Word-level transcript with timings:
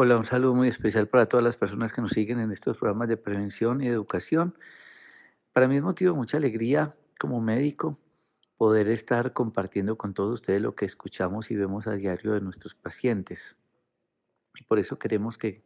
un 0.00 0.24
saludo 0.24 0.54
muy 0.54 0.68
especial 0.68 1.08
para 1.08 1.26
todas 1.26 1.44
las 1.44 1.58
personas 1.58 1.92
que 1.92 2.00
nos 2.00 2.12
siguen 2.12 2.40
en 2.40 2.50
estos 2.50 2.78
programas 2.78 3.06
de 3.08 3.18
prevención 3.18 3.82
y 3.82 3.86
educación. 3.86 4.54
Para 5.52 5.68
mí 5.68 5.76
es 5.76 5.82
motivo 5.82 6.12
de 6.12 6.16
mucha 6.16 6.38
alegría 6.38 6.96
como 7.18 7.42
médico 7.42 7.98
poder 8.56 8.88
estar 8.88 9.34
compartiendo 9.34 9.98
con 9.98 10.14
todos 10.14 10.40
ustedes 10.40 10.62
lo 10.62 10.74
que 10.74 10.86
escuchamos 10.86 11.50
y 11.50 11.56
vemos 11.56 11.86
a 11.86 11.92
diario 11.92 12.32
de 12.32 12.40
nuestros 12.40 12.74
pacientes. 12.74 13.58
Y 14.58 14.64
por 14.64 14.78
eso 14.78 14.98
queremos 14.98 15.36
que 15.36 15.62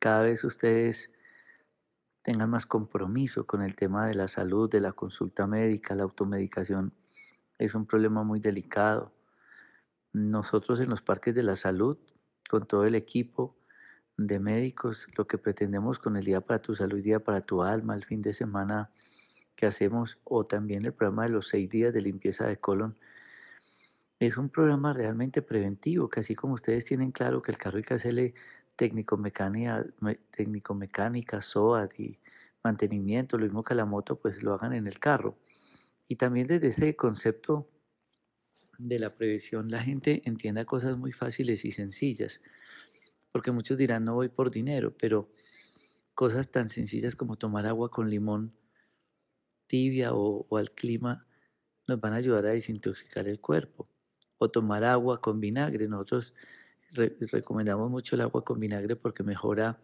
cada 0.00 0.22
vez 0.22 0.42
ustedes 0.42 1.12
tengan 2.22 2.50
más 2.50 2.66
compromiso 2.66 3.46
con 3.46 3.62
el 3.62 3.76
tema 3.76 4.08
de 4.08 4.14
la 4.14 4.26
salud, 4.26 4.68
de 4.68 4.80
la 4.80 4.90
consulta 4.90 5.46
médica, 5.46 5.94
la 5.94 6.02
automedicación. 6.02 6.92
Es 7.58 7.76
un 7.76 7.86
problema 7.86 8.24
muy 8.24 8.40
delicado. 8.40 9.14
Nosotros 10.12 10.80
en 10.80 10.90
los 10.90 11.00
parques 11.00 11.32
de 11.36 11.44
la 11.44 11.54
salud, 11.54 11.96
con 12.50 12.66
todo 12.66 12.84
el 12.84 12.96
equipo 12.96 13.57
de 14.18 14.40
médicos, 14.40 15.06
lo 15.16 15.26
que 15.26 15.38
pretendemos 15.38 15.98
con 15.98 16.16
el 16.16 16.24
Día 16.24 16.40
para 16.40 16.60
tu 16.60 16.74
Salud, 16.74 17.00
Día 17.00 17.20
para 17.20 17.40
tu 17.40 17.62
Alma, 17.62 17.94
el 17.94 18.04
fin 18.04 18.20
de 18.20 18.34
semana 18.34 18.90
que 19.54 19.66
hacemos, 19.66 20.18
o 20.24 20.44
también 20.44 20.84
el 20.84 20.92
programa 20.92 21.22
de 21.24 21.30
los 21.30 21.48
seis 21.48 21.70
días 21.70 21.92
de 21.92 22.02
limpieza 22.02 22.46
de 22.46 22.58
colon, 22.58 22.98
es 24.18 24.36
un 24.36 24.48
programa 24.48 24.92
realmente 24.92 25.40
preventivo, 25.40 26.08
que 26.10 26.20
así 26.20 26.34
como 26.34 26.54
ustedes 26.54 26.84
tienen 26.84 27.12
claro 27.12 27.40
que 27.40 27.52
el 27.52 27.58
carro 27.58 27.76
hay 27.78 27.84
que 27.84 27.94
hacerle 27.94 28.34
técnico-mecánica, 28.74 29.86
técnico-mecánica, 30.32 31.40
SOAT 31.40 31.98
y 32.00 32.18
mantenimiento, 32.64 33.38
lo 33.38 33.44
mismo 33.44 33.62
que 33.62 33.76
la 33.76 33.84
moto, 33.84 34.16
pues 34.18 34.42
lo 34.42 34.52
hagan 34.52 34.72
en 34.72 34.88
el 34.88 34.98
carro. 34.98 35.38
Y 36.08 36.16
también 36.16 36.48
desde 36.48 36.68
ese 36.68 36.96
concepto 36.96 37.68
de 38.78 38.98
la 38.98 39.14
prevención 39.14 39.70
la 39.70 39.80
gente 39.80 40.22
entienda 40.24 40.64
cosas 40.64 40.96
muy 40.96 41.12
fáciles 41.12 41.64
y 41.64 41.70
sencillas, 41.70 42.40
porque 43.32 43.50
muchos 43.52 43.78
dirán 43.78 44.04
no 44.04 44.14
voy 44.14 44.28
por 44.28 44.50
dinero, 44.50 44.94
pero 44.98 45.28
cosas 46.14 46.50
tan 46.50 46.68
sencillas 46.68 47.14
como 47.14 47.36
tomar 47.36 47.66
agua 47.66 47.90
con 47.90 48.10
limón 48.10 48.52
tibia 49.66 50.14
o, 50.14 50.46
al 50.56 50.72
clima 50.72 51.26
nos 51.86 52.00
van 52.00 52.12
a 52.14 52.16
ayudar 52.16 52.46
a 52.46 52.50
desintoxicar 52.50 53.28
el 53.28 53.40
cuerpo. 53.40 53.88
O 54.38 54.50
tomar 54.50 54.84
agua 54.84 55.20
con 55.20 55.40
vinagre. 55.40 55.88
Nosotros 55.88 56.34
recomendamos 57.32 57.90
mucho 57.90 58.14
el 58.14 58.22
agua 58.22 58.44
con 58.44 58.60
vinagre 58.60 58.96
porque 58.96 59.22
mejora 59.22 59.78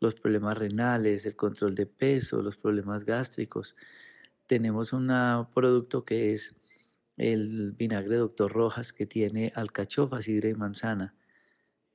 los 0.00 0.14
problemas 0.14 0.58
renales, 0.58 1.26
el 1.26 1.36
control 1.36 1.74
de 1.74 1.86
peso, 1.86 2.42
los 2.42 2.56
problemas 2.56 3.04
gástricos. 3.04 3.76
Tenemos 4.46 4.92
un 4.92 5.08
producto 5.54 6.04
que 6.04 6.32
es 6.32 6.54
el 7.16 7.72
vinagre 7.72 8.16
Doctor 8.16 8.52
Rojas 8.52 8.92
que 8.92 9.06
tiene 9.06 9.52
alcachofa, 9.54 10.20
sidra 10.20 10.48
y 10.48 10.54
manzana 10.54 11.14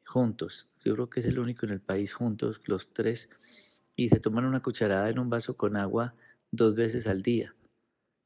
juntos. 0.07 0.69
Yo 0.83 0.93
creo 0.95 1.09
que 1.09 1.19
es 1.19 1.25
el 1.25 1.39
único 1.39 1.65
en 1.65 1.73
el 1.73 1.81
país 1.81 2.13
juntos, 2.13 2.61
los 2.65 2.93
tres. 2.93 3.29
Y 3.95 4.09
se 4.09 4.19
toman 4.19 4.45
una 4.45 4.61
cucharada 4.61 5.09
en 5.09 5.19
un 5.19 5.29
vaso 5.29 5.57
con 5.57 5.75
agua 5.75 6.15
dos 6.51 6.75
veces 6.75 7.07
al 7.07 7.21
día. 7.21 7.55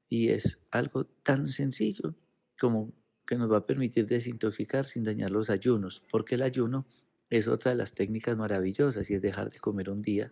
Y 0.07 0.29
es 0.29 0.59
algo 0.69 1.05
tan 1.05 1.47
sencillo 1.47 2.15
como 2.59 2.93
que 3.25 3.35
nos 3.35 3.52
va 3.52 3.57
a 3.57 3.65
permitir 3.65 4.07
desintoxicar 4.07 4.85
sin 4.85 5.03
dañar 5.03 5.31
los 5.31 5.49
ayunos, 5.49 6.03
porque 6.11 6.35
el 6.35 6.41
ayuno 6.41 6.85
es 7.29 7.47
otra 7.47 7.71
de 7.71 7.77
las 7.77 7.93
técnicas 7.93 8.37
maravillosas 8.37 9.09
y 9.09 9.15
es 9.15 9.21
dejar 9.21 9.49
de 9.52 9.59
comer 9.59 9.89
un 9.89 10.02
día 10.02 10.31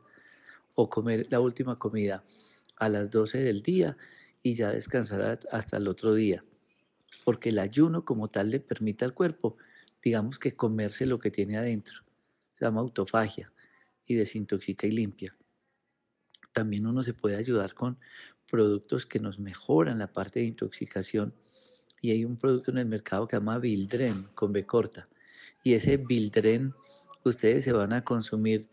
o 0.75 0.89
comer 0.89 1.27
la 1.29 1.39
última 1.39 1.79
comida 1.79 2.23
a 2.75 2.89
las 2.89 3.09
12 3.09 3.39
del 3.39 3.63
día 3.63 3.97
y 4.43 4.53
ya 4.53 4.71
descansar 4.71 5.39
hasta 5.51 5.77
el 5.77 5.87
otro 5.87 6.13
día, 6.13 6.43
porque 7.23 7.49
el 7.49 7.59
ayuno 7.59 8.05
como 8.05 8.27
tal 8.27 8.51
le 8.51 8.59
permite 8.59 9.05
al 9.05 9.13
cuerpo, 9.13 9.57
digamos 10.03 10.39
que 10.39 10.55
comerse 10.55 11.05
lo 11.05 11.19
que 11.19 11.31
tiene 11.31 11.57
adentro, 11.57 12.03
se 12.57 12.65
llama 12.65 12.81
autofagia 12.81 13.51
y 14.05 14.15
desintoxica 14.15 14.87
y 14.87 14.91
limpia 14.91 15.35
también 16.51 16.85
uno 16.85 17.01
se 17.01 17.13
puede 17.13 17.35
ayudar 17.35 17.73
con 17.73 17.97
productos 18.49 19.05
que 19.05 19.19
nos 19.19 19.39
mejoran 19.39 19.99
la 19.99 20.11
parte 20.11 20.39
de 20.39 20.45
intoxicación. 20.47 21.33
Y 22.01 22.11
hay 22.11 22.25
un 22.25 22.37
producto 22.37 22.71
en 22.71 22.79
el 22.79 22.85
mercado 22.85 23.27
que 23.27 23.35
se 23.35 23.39
llama 23.39 23.59
Bildren 23.59 24.27
con 24.35 24.53
B 24.53 24.65
corta. 24.65 25.07
Y 25.63 25.73
ese 25.73 25.97
Bildren, 25.97 26.73
ustedes 27.23 27.63
se 27.63 27.73
van 27.73 27.93
a 27.93 28.03
consumir 28.03 28.67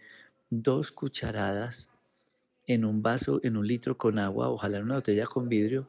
dos 0.51 0.93
cucharadas 0.93 1.91
en 2.67 2.85
un 2.85 3.03
vaso, 3.03 3.41
en 3.43 3.57
un 3.57 3.67
litro 3.67 3.97
con 3.99 4.19
agua, 4.19 4.49
ojalá 4.49 4.79
en 4.79 4.85
una 4.85 4.97
botella 4.97 5.27
con 5.27 5.49
vidrio, 5.49 5.89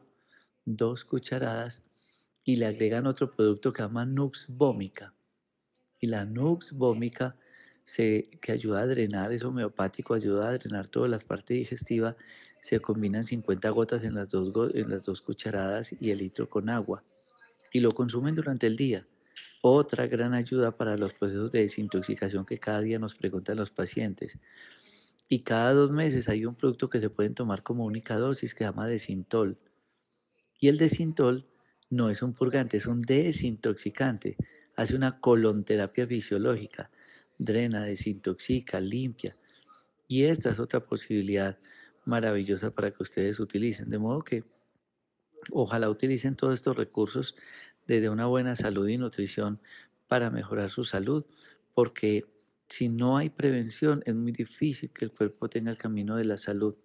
dos 0.64 1.04
cucharadas 1.04 1.82
y 2.44 2.56
le 2.56 2.66
agregan 2.66 3.06
otro 3.06 3.30
producto 3.30 3.72
que 3.72 3.82
se 3.82 3.88
llama 3.88 4.04
Nux 4.04 4.46
Vómica. 4.48 5.14
Y 6.00 6.06
la 6.06 6.24
Nux 6.24 6.72
Vómica 6.72 7.36
que 7.96 8.52
ayuda 8.52 8.82
a 8.82 8.86
drenar, 8.86 9.32
es 9.32 9.42
homeopático, 9.44 10.12
ayuda 10.12 10.48
a 10.48 10.58
drenar 10.58 10.88
todas 10.88 11.10
las 11.10 11.24
partes 11.24 11.56
digestivas, 11.56 12.16
se 12.60 12.80
combinan 12.80 13.24
50 13.24 13.70
gotas 13.70 14.04
en 14.04 14.14
las, 14.14 14.28
dos, 14.28 14.52
en 14.74 14.90
las 14.90 15.06
dos 15.06 15.22
cucharadas 15.22 15.94
y 15.98 16.10
el 16.10 16.18
litro 16.18 16.48
con 16.50 16.68
agua 16.68 17.02
y 17.72 17.80
lo 17.80 17.92
consumen 17.92 18.34
durante 18.34 18.66
el 18.66 18.76
día. 18.76 19.06
Otra 19.62 20.06
gran 20.06 20.34
ayuda 20.34 20.76
para 20.76 20.96
los 20.96 21.14
procesos 21.14 21.50
de 21.50 21.60
desintoxicación 21.60 22.44
que 22.44 22.58
cada 22.58 22.80
día 22.80 22.98
nos 22.98 23.14
preguntan 23.14 23.56
los 23.56 23.70
pacientes. 23.70 24.38
Y 25.28 25.40
cada 25.40 25.72
dos 25.72 25.90
meses 25.90 26.28
hay 26.28 26.46
un 26.46 26.54
producto 26.54 26.88
que 26.88 27.00
se 27.00 27.10
pueden 27.10 27.34
tomar 27.34 27.62
como 27.62 27.84
única 27.84 28.16
dosis 28.16 28.54
que 28.54 28.64
se 28.64 28.70
llama 28.70 28.86
Desintol. 28.86 29.58
Y 30.60 30.68
el 30.68 30.78
Desintol 30.78 31.46
no 31.90 32.10
es 32.10 32.22
un 32.22 32.34
purgante, 32.34 32.76
es 32.78 32.86
un 32.86 33.00
desintoxicante. 33.00 34.36
Hace 34.78 34.94
una 34.94 35.18
colonterapia 35.18 36.06
fisiológica 36.06 36.88
drena, 37.36 37.82
desintoxica, 37.82 38.78
limpia. 38.78 39.34
Y 40.06 40.22
esta 40.22 40.50
es 40.50 40.60
otra 40.60 40.78
posibilidad 40.78 41.58
maravillosa 42.04 42.70
para 42.70 42.92
que 42.92 43.02
ustedes 43.02 43.40
utilicen. 43.40 43.90
De 43.90 43.98
modo 43.98 44.22
que 44.22 44.44
ojalá 45.50 45.90
utilicen 45.90 46.36
todos 46.36 46.54
estos 46.54 46.76
recursos 46.76 47.34
desde 47.88 48.08
una 48.08 48.26
buena 48.26 48.54
salud 48.54 48.86
y 48.86 48.98
nutrición 48.98 49.60
para 50.06 50.30
mejorar 50.30 50.70
su 50.70 50.84
salud, 50.84 51.26
porque 51.74 52.24
si 52.68 52.88
no 52.88 53.16
hay 53.16 53.30
prevención 53.30 54.04
es 54.06 54.14
muy 54.14 54.30
difícil 54.30 54.90
que 54.90 55.06
el 55.06 55.10
cuerpo 55.10 55.48
tenga 55.48 55.72
el 55.72 55.76
camino 55.76 56.14
de 56.14 56.24
la 56.24 56.38
salud. 56.38 56.76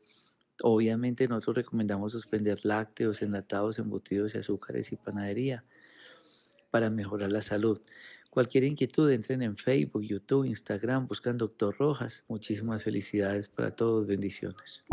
Obviamente 0.64 1.28
nosotros 1.28 1.58
recomendamos 1.58 2.12
suspender 2.12 2.60
lácteos, 2.64 3.22
enlatados, 3.22 3.78
embutidos 3.78 4.34
y 4.34 4.40
azúcares 4.40 4.92
y 4.92 4.96
panadería 4.96 5.64
para 6.74 6.90
mejorar 6.90 7.32
la 7.32 7.44
salud. 7.44 7.80
Cualquier 8.32 8.64
inquietud, 8.64 9.12
entren 9.12 9.44
en 9.44 9.56
Facebook, 9.56 10.02
YouTube, 10.02 10.46
Instagram, 10.46 11.08
buscan 11.08 11.38
Doctor 11.38 11.76
Rojas. 11.78 12.26
Muchísimas 12.28 12.82
felicidades 12.82 13.48
para 13.48 13.70
todos, 13.70 14.08
bendiciones. 14.08 14.84